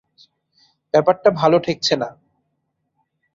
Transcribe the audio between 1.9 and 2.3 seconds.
না।